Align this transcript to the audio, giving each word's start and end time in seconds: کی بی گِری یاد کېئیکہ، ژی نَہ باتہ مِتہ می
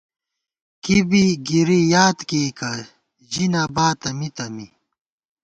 کی 0.83 0.97
بی 1.09 1.23
گِری 1.47 1.79
یاد 1.93 2.17
کېئیکہ، 2.29 2.73
ژی 3.31 3.45
نَہ 3.51 3.63
باتہ 3.75 4.09
مِتہ 4.17 4.45
می 4.53 4.65